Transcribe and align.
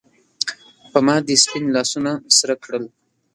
پۀ 0.91 0.99
ما 1.05 1.15
دې 1.25 1.35
سپین 1.43 1.65
لاسونه 1.75 2.11
سرۀ 2.37 2.55
کړل 2.63 2.83